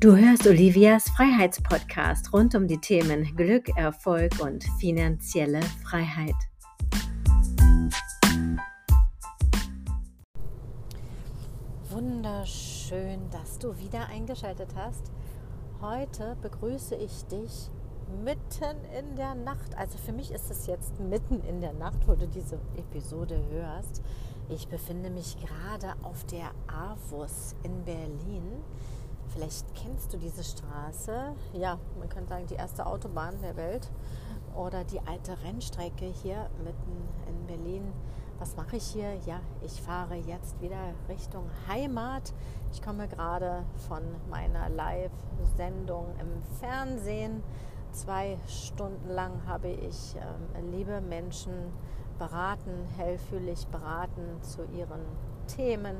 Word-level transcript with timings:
Du 0.00 0.14
hörst 0.16 0.46
Olivias 0.46 1.10
Freiheitspodcast 1.10 2.32
rund 2.32 2.54
um 2.54 2.68
die 2.68 2.78
Themen 2.78 3.34
Glück, 3.34 3.68
Erfolg 3.76 4.38
und 4.40 4.62
finanzielle 4.78 5.60
Freiheit. 5.82 6.36
Wunderschön, 11.90 13.28
dass 13.32 13.58
du 13.58 13.76
wieder 13.80 14.06
eingeschaltet 14.06 14.68
hast. 14.76 15.10
Heute 15.80 16.36
begrüße 16.42 16.94
ich 16.94 17.24
dich 17.24 17.68
mitten 18.24 18.76
in 18.96 19.16
der 19.16 19.34
Nacht. 19.34 19.76
Also 19.76 19.98
für 19.98 20.12
mich 20.12 20.30
ist 20.30 20.48
es 20.48 20.68
jetzt 20.68 21.00
mitten 21.00 21.40
in 21.40 21.60
der 21.60 21.72
Nacht, 21.72 22.06
wo 22.06 22.14
du 22.14 22.28
diese 22.28 22.60
Episode 22.76 23.42
hörst. 23.50 24.00
Ich 24.48 24.68
befinde 24.68 25.10
mich 25.10 25.36
gerade 25.38 25.94
auf 26.04 26.24
der 26.26 26.52
AWUS 26.68 27.56
in 27.64 27.84
Berlin 27.84 28.62
Vielleicht 29.32 29.74
kennst 29.74 30.12
du 30.12 30.18
diese 30.18 30.42
Straße. 30.42 31.34
Ja, 31.52 31.78
man 31.98 32.08
könnte 32.08 32.30
sagen, 32.30 32.46
die 32.46 32.54
erste 32.54 32.86
Autobahn 32.86 33.40
der 33.42 33.56
Welt 33.56 33.90
oder 34.54 34.84
die 34.84 35.00
alte 35.00 35.36
Rennstrecke 35.42 36.06
hier 36.06 36.48
mitten 36.64 37.08
in 37.28 37.46
Berlin. 37.46 37.92
Was 38.38 38.56
mache 38.56 38.76
ich 38.76 38.84
hier? 38.84 39.14
Ja, 39.26 39.40
ich 39.62 39.82
fahre 39.82 40.14
jetzt 40.14 40.60
wieder 40.60 40.94
Richtung 41.08 41.44
Heimat. 41.66 42.32
Ich 42.72 42.80
komme 42.82 43.08
gerade 43.08 43.64
von 43.88 44.02
meiner 44.30 44.68
Live-Sendung 44.68 46.06
im 46.20 46.42
Fernsehen. 46.60 47.42
Zwei 47.90 48.38
Stunden 48.46 49.08
lang 49.08 49.44
habe 49.46 49.68
ich 49.68 50.14
ähm, 50.16 50.70
liebe 50.70 51.00
Menschen 51.00 51.52
beraten, 52.18 52.86
hellfühlig 52.96 53.66
beraten 53.68 54.42
zu 54.42 54.64
ihren 54.76 55.00
Themen, 55.46 55.96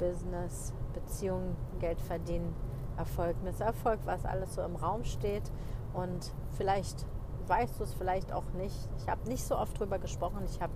Business, 0.00 0.72
Beziehungen, 0.92 1.56
Geld 1.78 2.00
verdienen, 2.00 2.52
Erfolg, 2.96 3.40
Misserfolg, 3.44 4.00
was 4.04 4.24
alles 4.24 4.54
so 4.54 4.62
im 4.62 4.74
Raum 4.74 5.04
steht. 5.04 5.52
Und 5.94 6.32
vielleicht 6.56 7.06
weißt 7.46 7.78
du 7.78 7.84
es 7.84 7.94
vielleicht 7.94 8.32
auch 8.32 8.52
nicht. 8.54 8.76
Ich 8.98 9.08
habe 9.08 9.28
nicht 9.28 9.44
so 9.44 9.56
oft 9.56 9.78
drüber 9.78 9.98
gesprochen. 9.98 10.40
Ich 10.44 10.60
habe 10.60 10.72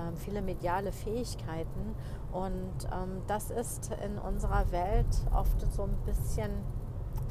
ähm, 0.00 0.16
viele 0.16 0.40
mediale 0.42 0.92
Fähigkeiten 0.92 1.94
und 2.32 2.88
ähm, 2.92 3.22
das 3.26 3.50
ist 3.50 3.90
in 4.04 4.18
unserer 4.18 4.70
Welt 4.72 5.26
oft 5.34 5.60
so 5.72 5.82
ein 5.82 5.96
bisschen 6.06 6.50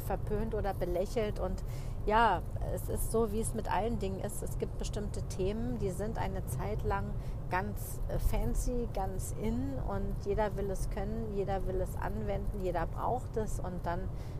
verpönt 0.10 0.56
oder 0.56 0.74
belächelt 0.74 1.40
und 1.40 1.64
ja, 2.08 2.42
es 2.74 2.90
ist 2.90 3.12
so, 3.12 3.32
wie 3.32 3.42
es 3.42 3.54
mit 3.54 3.72
allen 3.72 4.00
Dingen 4.00 4.20
ist. 4.22 4.42
Es 4.42 4.58
gibt 4.58 4.80
bestimmte 4.80 5.22
Themen, 5.24 5.78
die 5.78 5.92
sind 5.92 6.18
eine 6.18 6.44
Zeit 6.48 6.84
lang 6.84 7.06
ganz 7.52 8.00
äh, 8.08 8.18
fancy, 8.18 8.88
ganz 8.96 9.36
in 9.40 9.74
und 9.88 10.26
jeder 10.26 10.56
will 10.56 10.72
es 10.72 10.90
können, 10.90 11.28
jeder 11.36 11.68
will 11.68 11.80
es 11.80 11.96
anwenden, 11.98 12.60
jeder 12.64 12.88
braucht 12.88 13.38
es 13.38 13.60
und 13.60 13.86
dann 13.86 14.00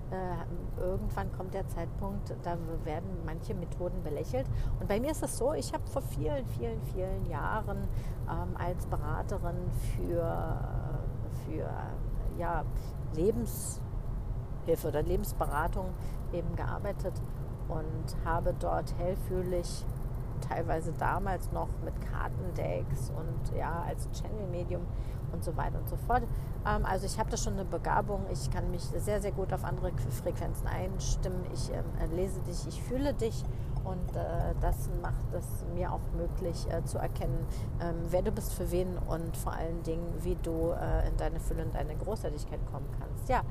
äh, 0.10 0.82
irgendwann 0.82 1.32
kommt 1.34 1.54
der 1.54 1.68
Zeitpunkt, 1.68 2.34
da 2.42 2.58
werden 2.84 3.10
manche 3.24 3.54
Methoden 3.54 4.02
belächelt. 4.02 4.48
Und 4.80 4.88
bei 4.88 5.00
mir 5.00 5.12
ist 5.12 5.22
es 5.22 5.38
so, 5.38 5.54
ich 5.54 5.72
habe 5.72 5.86
vor 5.86 6.02
vielen, 6.02 6.48
vielen, 6.48 6.82
vielen 6.94 7.28
Jahren 7.28 7.88
ähm, 8.28 8.58
als 8.58 8.88
Beraterin 8.88 9.70
für, 9.96 10.58
für 11.46 11.70
ja, 12.40 12.64
Lebenshilfe 14.66 14.88
oder 14.88 15.02
Lebensberatung 15.02 15.86
eben 16.34 16.56
gearbeitet 16.56 17.14
und 17.68 18.26
habe 18.26 18.54
dort 18.60 18.94
hellfühlig 18.98 19.86
teilweise 20.48 20.94
damals 20.94 21.52
noch 21.52 21.68
mit 21.84 21.94
Kartendecks 22.02 23.12
und 23.12 23.58
ja 23.58 23.84
als 23.86 24.10
Channel-Medium 24.12 24.82
und 25.34 25.44
so 25.44 25.56
weiter 25.58 25.78
und 25.78 25.90
so 25.90 25.98
fort. 25.98 26.24
Ähm, 26.66 26.86
also 26.86 27.06
ich 27.06 27.20
habe 27.20 27.30
da 27.30 27.38
schon 27.38 27.54
eine 27.54 27.66
Begabung. 27.66 28.26
Ich 28.32 28.50
kann 28.50 28.72
mich 28.72 28.82
sehr, 28.82 29.22
sehr 29.22 29.32
gut 29.32 29.52
auf 29.54 29.64
andere 29.64 29.92
Frequenzen 30.24 30.68
einstimmen. 30.68 31.44
Ich 31.54 31.70
ähm, 31.72 32.16
lese 32.16 32.40
dich, 32.42 32.68
ich 32.68 32.82
fühle 32.82 33.14
dich 33.14 33.44
und 33.84 34.16
äh, 34.16 34.54
das 34.62 34.90
macht 35.02 35.34
es 35.34 35.66
mir 35.74 35.92
auch 35.92 36.02
möglich 36.16 36.68
äh, 36.72 36.84
zu 36.84 36.98
erkennen, 36.98 37.46
ähm, 37.82 37.96
wer 38.10 38.22
du 38.22 38.32
bist 38.32 38.54
für 38.54 38.70
wen 38.72 38.98
und 38.98 39.36
vor 39.36 39.54
allen 39.54 39.82
Dingen, 39.84 40.14
wie 40.22 40.36
du 40.44 40.72
äh, 40.72 41.08
in 41.08 41.18
deine 41.18 41.40
Fülle 41.40 41.64
und 41.64 41.74
deine 41.74 41.96
Großartigkeit 41.96 42.60
kommen 42.72 42.88
kannst. 43.00 43.30
Ja, 43.30 43.42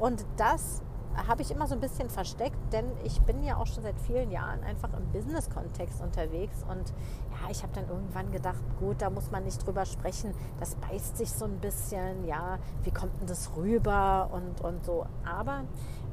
und 0.00 0.24
das 0.36 0.82
habe 1.28 1.42
ich 1.42 1.50
immer 1.50 1.66
so 1.66 1.74
ein 1.74 1.80
bisschen 1.80 2.10
versteckt, 2.10 2.56
denn 2.72 2.86
ich 3.04 3.20
bin 3.22 3.42
ja 3.44 3.56
auch 3.56 3.66
schon 3.66 3.82
seit 3.82 3.98
vielen 4.00 4.30
Jahren 4.30 4.62
einfach 4.64 4.92
im 4.94 5.06
Business-Kontext 5.12 6.00
unterwegs 6.00 6.64
und 6.68 6.92
ja, 7.30 7.50
ich 7.50 7.62
habe 7.62 7.72
dann 7.74 7.88
irgendwann 7.88 8.32
gedacht, 8.32 8.62
gut, 8.80 9.00
da 9.00 9.10
muss 9.10 9.30
man 9.30 9.44
nicht 9.44 9.64
drüber 9.64 9.84
sprechen, 9.86 10.34
das 10.58 10.74
beißt 10.76 11.16
sich 11.16 11.30
so 11.30 11.44
ein 11.44 11.58
bisschen, 11.58 12.26
ja, 12.26 12.58
wie 12.82 12.90
kommt 12.90 13.20
denn 13.20 13.28
das 13.28 13.50
rüber 13.56 14.30
und, 14.32 14.60
und 14.60 14.84
so. 14.84 15.06
Aber 15.24 15.64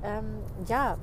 ähm, 0.03 0.37
ja, 0.67 0.97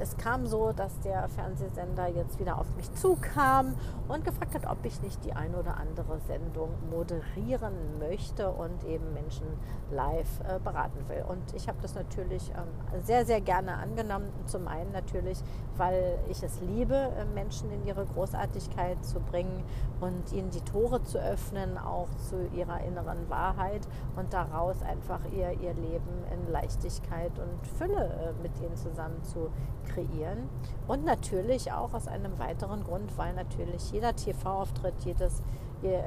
es 0.00 0.16
kam 0.16 0.46
so, 0.46 0.72
dass 0.72 0.98
der 1.00 1.28
Fernsehsender 1.28 2.08
jetzt 2.08 2.38
wieder 2.38 2.58
auf 2.58 2.66
mich 2.76 2.92
zukam 2.94 3.74
und 4.08 4.24
gefragt 4.24 4.54
hat, 4.54 4.66
ob 4.66 4.84
ich 4.84 5.00
nicht 5.02 5.24
die 5.24 5.32
eine 5.32 5.56
oder 5.56 5.76
andere 5.76 6.18
Sendung 6.26 6.70
moderieren 6.90 7.98
möchte 7.98 8.50
und 8.50 8.84
eben 8.84 9.12
Menschen 9.14 9.46
live 9.90 10.40
äh, 10.40 10.58
beraten 10.58 11.08
will. 11.08 11.24
Und 11.28 11.54
ich 11.54 11.68
habe 11.68 11.78
das 11.82 11.94
natürlich 11.94 12.50
ähm, 12.50 13.02
sehr, 13.02 13.24
sehr 13.24 13.40
gerne 13.40 13.74
angenommen. 13.74 14.32
Zum 14.46 14.68
einen 14.68 14.92
natürlich, 14.92 15.38
weil 15.76 16.18
ich 16.28 16.42
es 16.42 16.60
liebe, 16.60 16.94
äh, 16.94 17.24
Menschen 17.34 17.70
in 17.70 17.86
ihre 17.86 18.04
Großartigkeit 18.04 19.04
zu 19.04 19.20
bringen 19.20 19.62
und 20.00 20.32
ihnen 20.32 20.50
die 20.50 20.60
Tore 20.62 21.02
zu 21.02 21.18
öffnen, 21.18 21.78
auch 21.78 22.08
zu 22.28 22.48
ihrer 22.54 22.80
inneren 22.80 23.30
Wahrheit 23.30 23.86
und 24.16 24.32
daraus 24.32 24.82
einfach 24.82 25.20
ihr, 25.32 25.52
ihr 25.52 25.74
Leben 25.74 26.24
in 26.32 26.52
Leichtigkeit 26.52 27.32
und 27.38 27.66
Fülle 27.78 28.04
äh, 28.04 28.42
mit 28.42 28.52
ihnen 28.60 28.76
zusammen 28.76 29.22
zu 29.22 29.50
kreieren. 29.84 30.48
Und 30.86 31.04
natürlich 31.04 31.72
auch 31.72 31.94
aus 31.94 32.08
einem 32.08 32.38
weiteren 32.38 32.84
Grund, 32.84 33.16
weil 33.16 33.34
natürlich 33.34 33.92
jeder 33.92 34.14
TV-Auftritt, 34.14 34.94
jedes, 35.04 35.42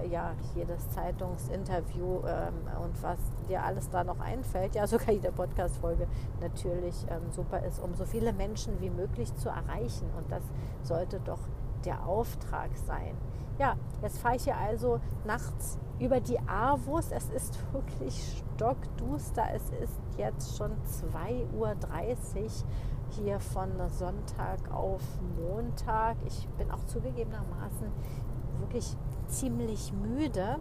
ja, 0.09 0.33
jedes 0.55 0.89
Zeitungsinterview 0.89 2.21
ähm, 2.27 2.53
und 2.83 3.03
was 3.03 3.19
dir 3.47 3.63
alles 3.63 3.89
da 3.89 4.03
noch 4.03 4.19
einfällt, 4.19 4.75
ja 4.75 4.87
sogar 4.87 5.11
jede 5.11 5.31
Podcast-Folge 5.31 6.07
natürlich 6.41 7.05
ähm, 7.09 7.31
super 7.31 7.63
ist, 7.63 7.79
um 7.79 7.93
so 7.95 8.05
viele 8.05 8.33
Menschen 8.33 8.79
wie 8.81 8.89
möglich 8.89 9.33
zu 9.35 9.49
erreichen. 9.49 10.09
Und 10.17 10.31
das 10.31 10.43
sollte 10.83 11.19
doch 11.19 11.39
der 11.85 12.07
Auftrag 12.07 12.69
sein. 12.85 13.15
Ja, 13.59 13.75
jetzt 14.03 14.19
fahre 14.19 14.35
ich 14.35 14.43
hier 14.43 14.57
also 14.57 14.99
nachts 15.25 15.79
über 15.99 16.19
die 16.19 16.39
Avus. 16.47 17.11
Es 17.11 17.29
ist 17.29 17.57
wirklich 17.73 18.43
stockduster. 18.55 19.45
Es 19.53 19.63
ist 19.81 19.99
jetzt 20.17 20.57
schon 20.57 20.71
2.30 21.13 21.53
Uhr 21.55 21.75
hier 23.11 23.39
von 23.39 23.69
Sonntag 23.89 24.71
auf 24.71 25.01
Montag. 25.37 26.17
Ich 26.25 26.47
bin 26.57 26.71
auch 26.71 26.83
zugegebenermaßen 26.85 27.91
wirklich 28.59 28.95
ziemlich 29.27 29.93
müde. 29.93 30.57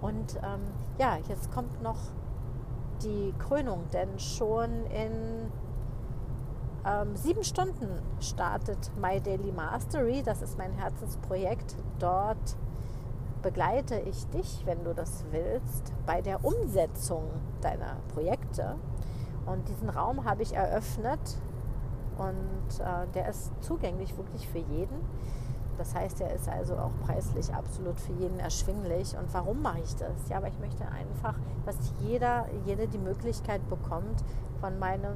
Und 0.00 0.36
ähm, 0.36 0.60
ja, 0.98 1.18
jetzt 1.28 1.50
kommt 1.52 1.82
noch 1.82 1.98
die 3.02 3.34
Krönung, 3.38 3.84
denn 3.92 4.18
schon 4.18 4.86
in 4.86 5.50
ähm, 6.86 7.16
sieben 7.16 7.44
Stunden 7.44 7.88
startet 8.20 8.90
My 9.00 9.20
Daily 9.20 9.52
Mastery. 9.52 10.22
Das 10.22 10.42
ist 10.42 10.58
mein 10.58 10.72
Herzensprojekt. 10.72 11.76
Dort 11.98 12.56
begleite 13.42 14.00
ich 14.00 14.26
dich, 14.28 14.62
wenn 14.66 14.84
du 14.84 14.94
das 14.94 15.24
willst, 15.30 15.92
bei 16.06 16.20
der 16.20 16.44
Umsetzung 16.44 17.24
deiner 17.62 17.96
Projekte. 18.12 18.76
Und 19.46 19.68
diesen 19.68 19.88
Raum 19.88 20.24
habe 20.24 20.42
ich 20.42 20.54
eröffnet 20.54 21.20
und 22.20 22.80
äh, 22.80 23.06
der 23.14 23.28
ist 23.28 23.50
zugänglich 23.62 24.16
wirklich 24.16 24.46
für 24.48 24.58
jeden. 24.58 24.96
Das 25.78 25.94
heißt, 25.94 26.20
er 26.20 26.34
ist 26.34 26.46
also 26.46 26.76
auch 26.76 26.90
preislich 27.06 27.54
absolut 27.54 27.98
für 27.98 28.12
jeden 28.12 28.38
erschwinglich. 28.38 29.16
Und 29.16 29.32
warum 29.32 29.62
mache 29.62 29.80
ich 29.80 29.96
das? 29.96 30.28
Ja, 30.28 30.36
aber 30.36 30.48
ich 30.48 30.58
möchte 30.58 30.84
einfach, 30.86 31.38
dass 31.64 31.76
jeder, 32.00 32.46
jede 32.66 32.86
die 32.86 32.98
Möglichkeit 32.98 33.66
bekommt, 33.70 34.22
von 34.60 34.78
meinem 34.78 35.14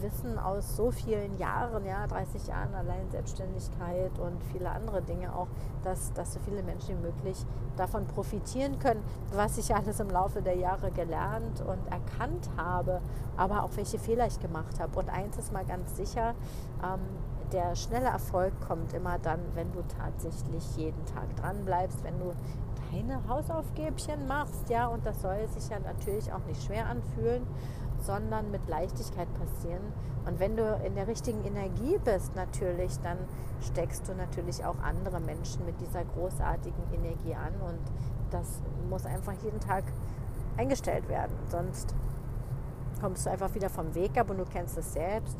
Wissen 0.00 0.38
aus 0.38 0.76
so 0.76 0.90
vielen 0.90 1.36
Jahren, 1.38 1.84
ja, 1.84 2.06
30 2.06 2.46
Jahren 2.46 2.74
allein 2.74 3.10
Selbstständigkeit 3.10 4.18
und 4.18 4.42
viele 4.52 4.70
andere 4.70 5.02
Dinge 5.02 5.34
auch, 5.34 5.48
dass, 5.82 6.12
dass 6.12 6.34
so 6.34 6.40
viele 6.40 6.62
Menschen 6.62 6.98
wie 6.98 7.06
möglich 7.06 7.36
davon 7.76 8.06
profitieren 8.06 8.78
können, 8.78 9.02
was 9.32 9.58
ich 9.58 9.74
alles 9.74 10.00
im 10.00 10.10
Laufe 10.10 10.42
der 10.42 10.56
Jahre 10.56 10.90
gelernt 10.90 11.60
und 11.60 11.86
erkannt 11.90 12.48
habe, 12.56 13.00
aber 13.36 13.64
auch 13.64 13.70
welche 13.76 13.98
Fehler 13.98 14.26
ich 14.26 14.38
gemacht 14.38 14.78
habe. 14.80 14.98
Und 14.98 15.10
eins 15.10 15.36
ist 15.36 15.52
mal 15.52 15.64
ganz 15.64 15.96
sicher, 15.96 16.34
ähm, 16.82 17.00
der 17.52 17.76
schnelle 17.76 18.06
Erfolg 18.06 18.52
kommt 18.66 18.92
immer 18.94 19.18
dann, 19.18 19.40
wenn 19.54 19.70
du 19.72 19.82
tatsächlich 19.82 20.76
jeden 20.76 21.04
Tag 21.06 21.36
dran 21.36 21.64
bleibst, 21.64 22.02
wenn 22.02 22.18
du 22.18 22.32
deine 22.94 23.28
Hausaufgäbchen 23.28 24.26
machst, 24.26 24.68
ja, 24.68 24.86
und 24.86 25.04
das 25.04 25.20
soll 25.20 25.48
sich 25.48 25.68
ja 25.68 25.78
natürlich 25.80 26.32
auch 26.32 26.44
nicht 26.46 26.62
schwer 26.62 26.86
anfühlen, 26.86 27.46
sondern 28.00 28.50
mit 28.50 28.68
Leichtigkeit 28.68 29.28
passieren. 29.34 29.82
Und 30.26 30.38
wenn 30.38 30.56
du 30.56 30.80
in 30.84 30.94
der 30.94 31.06
richtigen 31.06 31.44
Energie 31.44 31.98
bist, 32.04 32.34
natürlich, 32.36 32.98
dann 33.00 33.18
steckst 33.60 34.08
du 34.08 34.14
natürlich 34.14 34.64
auch 34.64 34.76
andere 34.82 35.20
Menschen 35.20 35.64
mit 35.66 35.80
dieser 35.80 36.04
großartigen 36.04 36.82
Energie 36.92 37.34
an 37.34 37.54
und 37.66 37.80
das 38.30 38.60
muss 38.88 39.06
einfach 39.06 39.34
jeden 39.42 39.60
Tag 39.60 39.84
eingestellt 40.56 41.08
werden, 41.08 41.32
sonst 41.48 41.94
kommst 43.00 43.26
du 43.26 43.30
einfach 43.30 43.54
wieder 43.54 43.70
vom 43.70 43.94
Weg 43.94 44.18
ab 44.18 44.30
und 44.30 44.38
du 44.38 44.44
kennst 44.44 44.78
es 44.78 44.92
selbst 44.92 45.36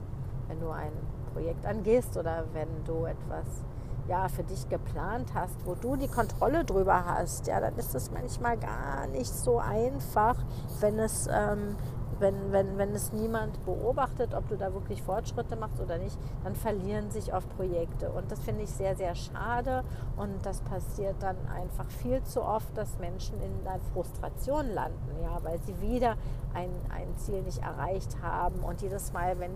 wenn 0.48 0.60
du 0.60 0.70
ein 0.70 0.92
Projekt 1.32 1.64
angehst 1.66 2.16
oder 2.16 2.44
wenn 2.52 2.68
du 2.84 3.06
etwas 3.06 3.64
ja, 4.08 4.28
für 4.28 4.42
dich 4.42 4.68
geplant 4.68 5.32
hast, 5.34 5.54
wo 5.64 5.74
du 5.74 5.96
die 5.96 6.08
Kontrolle 6.08 6.64
drüber 6.64 7.04
hast, 7.06 7.46
ja, 7.46 7.60
dann 7.60 7.76
ist 7.76 7.94
es 7.94 8.10
manchmal 8.10 8.58
gar 8.58 9.06
nicht 9.06 9.32
so 9.32 9.58
einfach, 9.58 10.36
wenn 10.80 10.98
es 10.98 11.28
ähm, 11.32 11.76
wenn, 12.20 12.52
wenn, 12.52 12.78
wenn 12.78 12.90
es 12.94 13.12
niemand 13.12 13.64
beobachtet, 13.64 14.34
ob 14.34 14.48
du 14.48 14.56
da 14.56 14.72
wirklich 14.72 15.02
Fortschritte 15.02 15.56
machst 15.56 15.80
oder 15.80 15.98
nicht, 15.98 16.16
dann 16.42 16.54
verlieren 16.54 17.10
sich 17.10 17.32
oft 17.32 17.48
Projekte. 17.56 18.10
Und 18.10 18.30
das 18.30 18.40
finde 18.40 18.62
ich 18.62 18.70
sehr, 18.70 18.96
sehr 18.96 19.14
schade. 19.14 19.84
Und 20.16 20.44
das 20.44 20.60
passiert 20.60 21.16
dann 21.20 21.36
einfach 21.48 21.88
viel 21.90 22.22
zu 22.22 22.42
oft, 22.42 22.76
dass 22.76 22.98
Menschen 22.98 23.40
in 23.42 23.66
einer 23.66 23.80
Frustration 23.92 24.68
landen, 24.72 25.22
ja, 25.22 25.38
weil 25.42 25.58
sie 25.60 25.80
wieder 25.80 26.16
ein, 26.54 26.70
ein 26.90 27.16
Ziel 27.16 27.42
nicht 27.42 27.58
erreicht 27.58 28.22
haben. 28.22 28.60
Und 28.60 28.82
jedes 28.82 29.12
Mal, 29.12 29.38
wenn, 29.38 29.52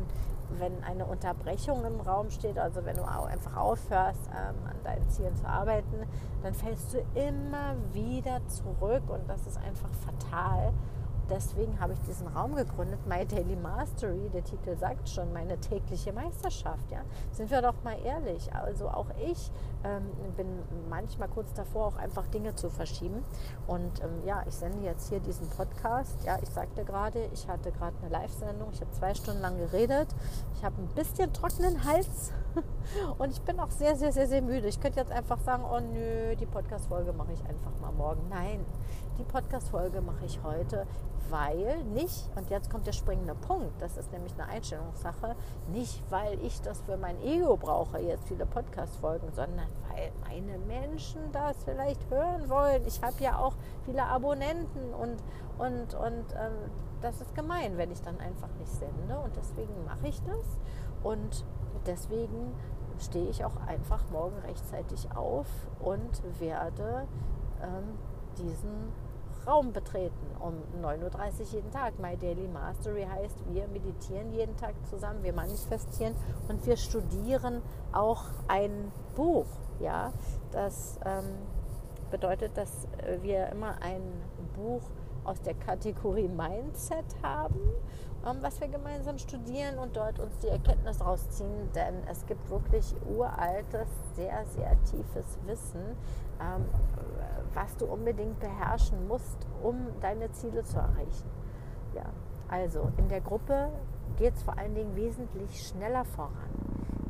wenn 0.58 0.82
eine 0.84 1.06
Unterbrechung 1.06 1.84
im 1.84 2.00
Raum 2.00 2.30
steht, 2.30 2.58
also 2.58 2.84
wenn 2.84 2.96
du 2.96 3.04
einfach 3.04 3.56
aufhörst, 3.56 4.20
ähm, 4.28 4.54
an 4.66 4.76
deinen 4.84 5.08
Zielen 5.10 5.36
zu 5.36 5.46
arbeiten, 5.46 6.06
dann 6.42 6.54
fällst 6.54 6.94
du 6.94 6.98
immer 7.14 7.74
wieder 7.92 8.40
zurück 8.48 9.02
und 9.08 9.28
das 9.28 9.46
ist 9.46 9.58
einfach 9.58 9.90
fatal 10.04 10.72
deswegen 11.30 11.78
habe 11.80 11.92
ich 11.92 12.00
diesen 12.00 12.26
Raum 12.28 12.54
gegründet, 12.54 13.00
My 13.06 13.24
Daily 13.24 13.56
Mastery. 13.56 14.28
Der 14.32 14.44
Titel 14.44 14.76
sagt 14.76 15.08
schon, 15.08 15.32
meine 15.32 15.58
tägliche 15.58 16.12
Meisterschaft. 16.12 16.90
Ja? 16.90 17.00
Sind 17.32 17.50
wir 17.50 17.62
doch 17.62 17.74
mal 17.84 17.98
ehrlich. 18.04 18.52
Also 18.52 18.88
auch 18.88 19.06
ich 19.24 19.50
ähm, 19.84 20.10
bin 20.36 20.46
manchmal 20.88 21.28
kurz 21.28 21.52
davor, 21.54 21.86
auch 21.86 21.96
einfach 21.96 22.26
Dinge 22.28 22.54
zu 22.54 22.70
verschieben. 22.70 23.24
Und 23.66 24.02
ähm, 24.02 24.24
ja, 24.24 24.42
ich 24.46 24.54
sende 24.54 24.84
jetzt 24.84 25.08
hier 25.08 25.20
diesen 25.20 25.48
Podcast. 25.48 26.24
Ja, 26.24 26.38
ich 26.42 26.48
sagte 26.48 26.84
gerade, 26.84 27.28
ich 27.32 27.48
hatte 27.48 27.72
gerade 27.72 27.96
eine 28.02 28.10
Live-Sendung. 28.10 28.70
Ich 28.72 28.80
habe 28.80 28.90
zwei 28.92 29.14
Stunden 29.14 29.40
lang 29.40 29.58
geredet. 29.58 30.08
Ich 30.54 30.64
habe 30.64 30.76
ein 30.80 30.88
bisschen 30.94 31.32
trockenen 31.32 31.84
Hals 31.84 32.32
und 33.18 33.32
ich 33.32 33.40
bin 33.42 33.58
auch 33.60 33.70
sehr, 33.70 33.96
sehr, 33.96 34.12
sehr, 34.12 34.26
sehr 34.26 34.42
müde. 34.42 34.68
Ich 34.68 34.80
könnte 34.80 35.00
jetzt 35.00 35.12
einfach 35.12 35.38
sagen, 35.40 35.64
oh 35.64 35.80
nö, 35.80 36.36
die 36.36 36.46
Podcast-Folge 36.46 37.12
mache 37.12 37.32
ich 37.32 37.44
einfach 37.44 37.72
mal 37.80 37.92
morgen. 37.92 38.22
Nein, 38.28 38.64
die 39.18 39.24
Podcast-Folge 39.24 40.00
mache 40.00 40.24
ich 40.24 40.40
heute, 40.42 40.86
weil 41.30 41.82
nicht, 41.94 42.30
und 42.36 42.48
jetzt 42.50 42.70
kommt 42.70 42.86
der 42.86 42.92
springende 42.92 43.34
Punkt, 43.34 43.80
das 43.80 43.96
ist 43.96 44.12
nämlich 44.12 44.32
eine 44.34 44.46
Einstellungssache, 44.46 45.36
nicht 45.72 46.02
weil 46.10 46.42
ich 46.44 46.60
das 46.62 46.80
für 46.82 46.96
mein 46.96 47.20
Ego 47.22 47.56
brauche, 47.56 47.98
jetzt 47.98 48.26
viele 48.28 48.46
Podcast-Folgen, 48.46 49.30
sondern 49.32 49.66
weil 49.88 50.12
meine 50.26 50.58
Menschen 50.58 51.20
das 51.32 51.56
vielleicht 51.64 52.08
hören 52.10 52.48
wollen. 52.48 52.86
Ich 52.86 53.02
habe 53.02 53.16
ja 53.20 53.38
auch 53.38 53.54
viele 53.84 54.04
Abonnenten 54.04 54.94
und, 54.94 55.16
und, 55.58 55.94
und 55.94 56.32
ähm, 56.32 56.70
das 57.00 57.20
ist 57.20 57.34
gemein, 57.34 57.76
wenn 57.76 57.90
ich 57.90 58.00
dann 58.02 58.18
einfach 58.20 58.48
nicht 58.58 58.72
sende 58.72 59.18
und 59.18 59.36
deswegen 59.36 59.84
mache 59.84 60.08
ich 60.08 60.20
das 60.22 60.58
und 61.02 61.44
deswegen 61.86 62.54
stehe 62.98 63.28
ich 63.28 63.44
auch 63.44 63.56
einfach 63.66 64.02
morgen 64.10 64.36
rechtzeitig 64.38 65.08
auf 65.14 65.46
und 65.80 66.22
werde 66.40 67.06
ähm, 67.62 67.98
diesen 68.38 68.92
Raum 69.46 69.72
betreten 69.72 70.26
um 70.40 70.54
9.30 70.82 71.40
Uhr 71.40 71.46
jeden 71.52 71.70
Tag. 71.70 71.98
My 71.98 72.16
Daily 72.16 72.48
Mastery 72.48 73.06
heißt, 73.10 73.36
wir 73.52 73.66
meditieren 73.68 74.30
jeden 74.32 74.56
Tag 74.56 74.74
zusammen, 74.90 75.22
wir 75.22 75.32
manifestieren 75.32 76.14
und 76.48 76.66
wir 76.66 76.76
studieren 76.76 77.62
auch 77.92 78.24
ein 78.46 78.92
Buch. 79.14 79.46
Ja, 79.80 80.12
das 80.50 80.98
ähm, 81.04 81.24
bedeutet, 82.10 82.56
dass 82.56 82.86
wir 83.22 83.48
immer 83.48 83.80
ein 83.80 84.02
Buch 84.54 84.82
aus 85.28 85.42
der 85.42 85.54
Kategorie 85.54 86.28
Mindset 86.28 87.04
haben, 87.22 87.60
ähm, 88.26 88.38
was 88.40 88.60
wir 88.60 88.68
gemeinsam 88.68 89.18
studieren 89.18 89.78
und 89.78 89.94
dort 89.94 90.18
uns 90.18 90.38
die 90.38 90.48
Erkenntnis 90.48 91.04
rausziehen, 91.04 91.70
denn 91.74 91.94
es 92.10 92.24
gibt 92.26 92.48
wirklich 92.50 92.94
uraltes, 93.06 93.88
sehr, 94.14 94.44
sehr 94.46 94.82
tiefes 94.84 95.38
Wissen, 95.46 95.96
ähm, 96.40 96.64
was 97.52 97.76
du 97.76 97.84
unbedingt 97.84 98.40
beherrschen 98.40 99.06
musst, 99.06 99.46
um 99.62 99.88
deine 100.00 100.30
Ziele 100.32 100.64
zu 100.64 100.78
erreichen. 100.78 101.30
Ja, 101.94 102.06
also 102.48 102.90
in 102.96 103.08
der 103.08 103.20
Gruppe 103.20 103.68
geht 104.16 104.34
es 104.34 104.42
vor 104.42 104.58
allen 104.58 104.74
Dingen 104.74 104.96
wesentlich 104.96 105.66
schneller 105.66 106.04
voran. 106.04 106.32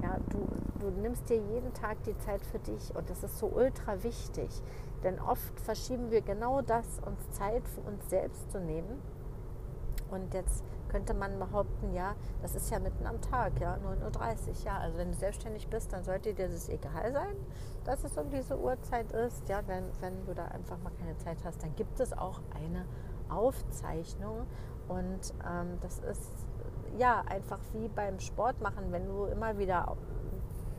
Ja, 0.03 0.17
du, 0.31 0.47
du 0.79 0.91
nimmst 0.91 1.29
dir 1.29 1.37
jeden 1.37 1.73
Tag 1.75 2.03
die 2.05 2.17
Zeit 2.19 2.45
für 2.45 2.59
dich 2.59 2.95
und 2.95 3.09
das 3.11 3.23
ist 3.23 3.39
so 3.39 3.47
ultra 3.47 4.03
wichtig. 4.03 4.51
Denn 5.03 5.21
oft 5.21 5.61
verschieben 5.61 6.11
wir 6.11 6.23
genau 6.23 6.61
das, 6.63 6.99
uns 7.05 7.31
Zeit 7.31 7.69
für 7.69 7.81
uns 7.83 8.09
selbst 8.09 8.51
zu 8.51 8.61
nehmen. 8.61 9.01
Und 10.11 10.33
jetzt 10.35 10.65
könnte 10.89 11.13
man 11.15 11.39
behaupten, 11.39 11.93
ja, 11.93 12.15
das 12.41 12.55
ist 12.55 12.71
ja 12.71 12.79
mitten 12.79 13.07
am 13.07 13.21
Tag, 13.21 13.61
ja, 13.61 13.77
9.30 13.77 14.49
Uhr. 14.49 14.55
Ja, 14.65 14.79
also 14.79 14.97
wenn 14.99 15.13
du 15.13 15.17
selbstständig 15.17 15.69
bist, 15.69 15.93
dann 15.93 16.03
sollte 16.03 16.33
dir 16.35 16.49
das 16.49 16.69
egal 16.69 17.13
sein, 17.13 17.37
dass 17.85 18.05
es 18.05 18.17
um 18.17 18.31
diese 18.31 18.59
Uhrzeit 18.59 19.13
ist. 19.13 19.49
Ja, 19.49 19.61
wenn, 19.67 19.85
wenn 20.01 20.25
du 20.25 20.35
da 20.35 20.47
einfach 20.47 20.79
mal 20.79 20.93
keine 20.99 21.17
Zeit 21.19 21.39
hast, 21.45 21.63
dann 21.63 21.75
gibt 21.77 22.01
es 22.01 22.13
auch 22.17 22.41
eine 22.55 22.87
Aufzeichnung. 23.29 24.47
Und 24.89 25.35
ähm, 25.47 25.79
das 25.83 25.99
ist 25.99 26.47
ja 26.97 27.23
einfach 27.29 27.61
wie 27.75 27.89
beim 27.89 28.19
Sport 28.19 28.61
machen, 28.63 28.91
wenn 28.91 29.07
du 29.07 29.27
immer 29.27 29.59
wieder 29.59 29.89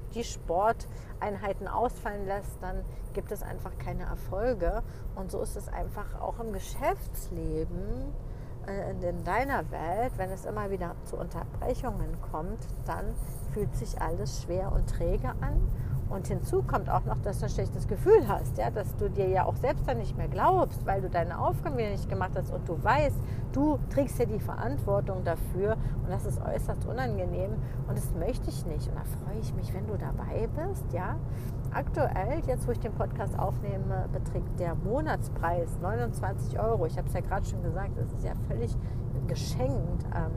die 0.09 0.23
Sporteinheiten 0.23 1.67
ausfallen 1.67 2.25
lässt, 2.25 2.61
dann 2.61 2.83
gibt 3.13 3.31
es 3.31 3.43
einfach 3.43 3.77
keine 3.77 4.03
Erfolge. 4.03 4.83
Und 5.15 5.31
so 5.31 5.41
ist 5.41 5.55
es 5.55 5.67
einfach 5.67 6.19
auch 6.21 6.39
im 6.39 6.53
Geschäftsleben 6.53 8.13
äh, 8.67 8.91
in 8.91 9.23
deiner 9.23 9.69
Welt, 9.71 10.13
wenn 10.17 10.29
es 10.29 10.45
immer 10.45 10.69
wieder 10.69 10.95
zu 11.05 11.17
Unterbrechungen 11.17 12.17
kommt, 12.31 12.59
dann 12.85 13.13
fühlt 13.53 13.75
sich 13.75 13.99
alles 14.01 14.43
schwer 14.43 14.71
und 14.71 14.89
träge 14.89 15.29
an. 15.41 15.69
Und 16.09 16.27
hinzu 16.27 16.63
kommt 16.63 16.89
auch 16.89 17.05
noch, 17.05 17.19
dass 17.21 17.39
du 17.39 17.45
ein 17.45 17.51
schlechtes 17.51 17.87
Gefühl 17.87 18.27
hast, 18.27 18.57
ja, 18.57 18.71
dass 18.71 18.95
du 18.95 19.09
dir 19.09 19.27
ja 19.27 19.45
auch 19.45 19.55
selbst 19.55 19.87
dann 19.87 19.99
nicht 19.99 20.17
mehr 20.17 20.27
glaubst, 20.27 20.85
weil 20.85 21.01
du 21.01 21.09
deine 21.09 21.39
Aufgaben 21.39 21.77
wieder 21.77 21.91
nicht 21.91 22.09
gemacht 22.09 22.31
hast 22.35 22.51
und 22.51 22.67
du 22.67 22.83
weißt, 22.83 23.17
du 23.53 23.77
trägst 23.91 24.17
ja 24.17 24.25
die 24.25 24.39
Verantwortung 24.39 25.23
dafür 25.23 25.77
und 26.03 26.09
das 26.09 26.25
ist 26.25 26.41
äußerst 26.41 26.85
unangenehm 26.87 27.51
und 27.87 27.97
das 27.97 28.11
möchte 28.15 28.49
ich 28.49 28.65
nicht. 28.65 28.87
Und 28.87 28.95
da 28.95 29.03
freue 29.03 29.39
ich 29.39 29.53
mich, 29.53 29.71
wenn 29.73 29.85
du 29.85 29.97
dabei 29.97 30.47
bist, 30.47 30.91
ja. 30.91 31.15
Aktuell, 31.71 32.41
jetzt 32.47 32.67
wo 32.67 32.71
ich 32.71 32.79
den 32.79 32.93
Podcast 32.93 33.37
aufnehme, 33.37 34.09
beträgt 34.11 34.59
der 34.59 34.73
Monatspreis 34.73 35.69
29 35.79 36.59
Euro. 36.59 36.87
Ich 36.87 36.97
habe 36.97 37.07
es 37.07 37.13
ja 37.13 37.19
gerade 37.19 37.45
schon 37.45 37.61
gesagt, 37.61 37.91
das 37.95 38.11
ist 38.13 38.23
ja 38.23 38.33
völlig 38.47 38.75
geschenkt. 39.27 40.05
Ähm, 40.15 40.31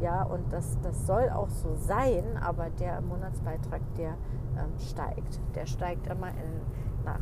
ja, 0.00 0.22
und 0.22 0.52
das, 0.52 0.78
das 0.82 1.06
soll 1.06 1.28
auch 1.30 1.50
so 1.50 1.74
sein, 1.74 2.24
aber 2.40 2.70
der 2.70 3.00
Monatsbeitrag, 3.00 3.80
der 3.96 4.10
ähm, 4.56 4.78
steigt. 4.78 5.40
Der 5.54 5.66
steigt 5.66 6.06
immer 6.06 6.28
in, 6.28 7.04
nach 7.04 7.20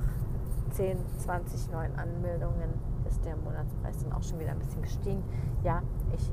10, 0.70 0.98
20 1.18 1.70
neuen 1.70 1.98
Anmeldungen 1.98 2.68
ist 3.08 3.24
der 3.24 3.36
Monatspreis 3.36 4.02
dann 4.02 4.12
auch 4.12 4.22
schon 4.22 4.38
wieder 4.40 4.50
ein 4.50 4.58
bisschen 4.58 4.82
gestiegen. 4.82 5.22
Ja, 5.62 5.82
ich 6.14 6.30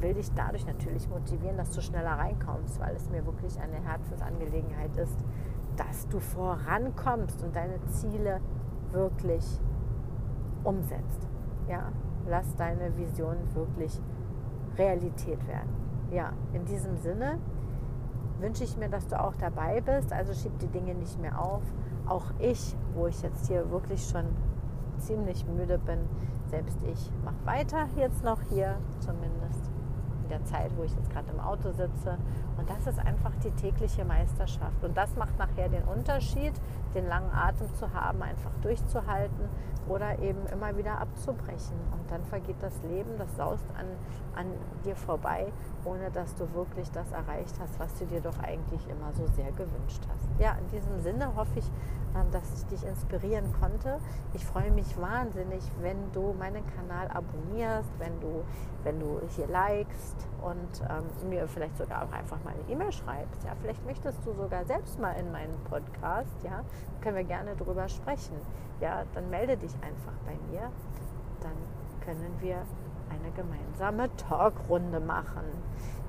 will 0.00 0.14
dich 0.14 0.30
dadurch 0.34 0.66
natürlich 0.66 1.08
motivieren, 1.08 1.56
dass 1.56 1.70
du 1.70 1.80
schneller 1.80 2.12
reinkommst, 2.12 2.80
weil 2.80 2.94
es 2.96 3.08
mir 3.10 3.24
wirklich 3.24 3.58
eine 3.60 3.76
Herzensangelegenheit 3.82 4.96
ist, 4.96 5.16
dass 5.76 6.08
du 6.08 6.20
vorankommst 6.20 7.42
und 7.42 7.54
deine 7.54 7.80
Ziele 7.86 8.40
wirklich 8.90 9.44
umsetzt. 10.64 11.28
Ja, 11.68 11.92
lass 12.28 12.54
deine 12.56 12.96
Vision 12.96 13.36
wirklich 13.54 14.00
Realität 14.80 15.46
werden. 15.46 15.70
Ja, 16.10 16.32
in 16.52 16.64
diesem 16.64 16.96
Sinne 16.96 17.38
wünsche 18.40 18.64
ich 18.64 18.76
mir, 18.76 18.88
dass 18.88 19.06
du 19.06 19.20
auch 19.20 19.34
dabei 19.38 19.80
bist. 19.80 20.12
Also 20.12 20.32
schieb 20.32 20.58
die 20.58 20.68
Dinge 20.68 20.94
nicht 20.94 21.20
mehr 21.20 21.40
auf. 21.40 21.62
Auch 22.06 22.26
ich, 22.38 22.74
wo 22.94 23.06
ich 23.06 23.22
jetzt 23.22 23.46
hier 23.46 23.70
wirklich 23.70 24.02
schon 24.08 24.24
ziemlich 24.98 25.46
müde 25.46 25.78
bin, 25.78 25.98
selbst 26.50 26.78
ich 26.82 27.10
mache 27.24 27.36
weiter 27.44 27.88
jetzt 27.96 28.24
noch 28.24 28.40
hier 28.50 28.76
zumindest 28.98 29.70
in 30.24 30.28
der 30.28 30.44
Zeit, 30.44 30.70
wo 30.76 30.82
ich 30.82 30.94
jetzt 30.94 31.10
gerade 31.10 31.30
im 31.30 31.40
Auto 31.40 31.70
sitze. 31.70 32.18
Und 32.58 32.68
das 32.68 32.86
ist 32.86 32.98
einfach 32.98 33.32
die 33.44 33.50
tägliche 33.52 34.04
Meisterschaft. 34.04 34.82
Und 34.82 34.96
das 34.96 35.14
macht 35.16 35.38
nachher 35.38 35.68
den 35.68 35.84
Unterschied, 35.84 36.52
den 36.94 37.06
langen 37.06 37.30
Atem 37.32 37.72
zu 37.74 37.92
haben, 37.92 38.22
einfach 38.22 38.50
durchzuhalten 38.62 39.48
oder 39.88 40.18
eben 40.20 40.46
immer 40.46 40.76
wieder 40.76 41.00
abzubrechen. 41.00 41.76
Und 41.92 42.10
dann 42.10 42.24
vergeht 42.24 42.56
das 42.60 42.74
Leben, 42.82 43.10
das 43.18 43.34
saust 43.36 43.64
an, 43.76 43.86
an 44.34 44.46
dir 44.84 44.96
vorbei, 44.96 45.52
ohne 45.84 46.10
dass 46.10 46.34
du 46.36 46.52
wirklich 46.54 46.90
das 46.90 47.10
erreicht 47.12 47.54
hast, 47.60 47.78
was 47.78 47.94
du 47.98 48.06
dir 48.06 48.20
doch 48.20 48.38
eigentlich 48.40 48.88
immer 48.88 49.12
so 49.12 49.26
sehr 49.34 49.50
gewünscht 49.52 50.02
hast. 50.08 50.40
Ja, 50.40 50.56
in 50.60 50.68
diesem 50.68 51.00
Sinne 51.00 51.34
hoffe 51.34 51.58
ich, 51.58 51.70
ähm, 52.14 52.30
dass 52.32 52.42
ich 52.54 52.66
dich 52.66 52.86
inspirieren 52.86 53.52
konnte. 53.60 53.98
Ich 54.34 54.44
freue 54.44 54.70
mich 54.70 55.00
wahnsinnig, 55.00 55.62
wenn 55.80 56.12
du 56.12 56.34
meinen 56.38 56.64
Kanal 56.76 57.08
abonnierst, 57.08 57.90
wenn 57.98 58.20
du, 58.20 58.44
wenn 58.84 58.98
du 58.98 59.20
hier 59.36 59.46
likest 59.48 60.26
und 60.42 60.82
ähm, 60.88 61.28
mir 61.28 61.46
vielleicht 61.48 61.76
sogar 61.76 62.04
auch 62.04 62.12
einfach 62.12 62.42
mal 62.44 62.54
eine 62.54 62.72
E-Mail 62.72 62.92
schreibst. 62.92 63.44
Ja, 63.44 63.52
vielleicht 63.60 63.84
möchtest 63.86 64.24
du 64.26 64.32
sogar 64.32 64.64
selbst 64.64 64.98
mal 64.98 65.12
in 65.12 65.30
meinen 65.32 65.56
Podcast, 65.64 66.34
ja, 66.42 66.64
können 67.00 67.16
wir 67.16 67.24
gerne 67.24 67.56
drüber 67.56 67.88
sprechen. 67.88 68.36
Ja, 68.80 69.04
dann 69.14 69.30
melde 69.30 69.56
dich 69.56 69.74
einfach 69.74 70.14
bei 70.24 70.36
mir. 70.50 70.70
Dann 71.40 71.56
können 72.04 72.34
wir 72.40 72.62
eine 73.10 73.30
gemeinsame 73.34 74.14
Talkrunde 74.16 75.00
machen. 75.00 75.44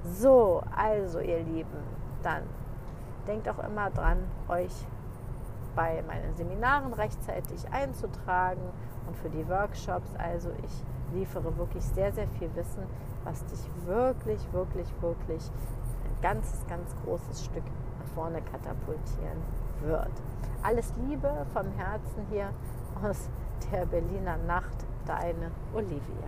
So, 0.03 0.63
also 0.75 1.19
ihr 1.19 1.39
Lieben, 1.39 1.83
dann 2.23 2.43
denkt 3.27 3.47
auch 3.49 3.59
immer 3.59 3.89
dran, 3.89 4.17
euch 4.47 4.73
bei 5.75 6.03
meinen 6.07 6.35
Seminaren 6.35 6.93
rechtzeitig 6.93 7.71
einzutragen 7.71 8.61
und 9.07 9.15
für 9.17 9.29
die 9.29 9.47
Workshops. 9.47 10.15
Also 10.17 10.49
ich 10.63 10.83
liefere 11.13 11.57
wirklich 11.57 11.83
sehr, 11.83 12.11
sehr 12.11 12.27
viel 12.39 12.49
Wissen, 12.55 12.83
was 13.23 13.45
dich 13.45 13.59
wirklich, 13.85 14.41
wirklich, 14.51 14.87
wirklich 15.01 15.51
ein 16.05 16.21
ganzes, 16.21 16.65
ganz 16.67 16.95
großes 17.03 17.45
Stück 17.45 17.63
nach 17.99 18.07
vorne 18.15 18.41
katapultieren 18.41 19.37
wird. 19.81 20.11
Alles 20.63 20.93
Liebe 21.07 21.45
vom 21.53 21.67
Herzen 21.77 22.25
hier 22.29 22.49
aus 23.03 23.29
der 23.71 23.85
Berliner 23.85 24.37
Nacht, 24.47 24.85
deine 25.05 25.51
Olivia. 25.73 26.27